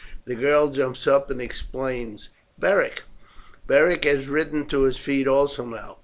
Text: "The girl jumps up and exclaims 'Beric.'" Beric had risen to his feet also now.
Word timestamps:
"The 0.25 0.33
girl 0.33 0.69
jumps 0.69 1.05
up 1.05 1.29
and 1.29 1.39
exclaims 1.39 2.29
'Beric.'" 2.57 3.03
Beric 3.67 4.03
had 4.03 4.25
risen 4.25 4.65
to 4.65 4.81
his 4.81 4.97
feet 4.97 5.27
also 5.27 5.63
now. 5.63 5.99